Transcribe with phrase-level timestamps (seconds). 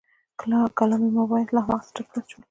[0.77, 2.39] کلامي مباحث لا هماغسې تت پاتې شول.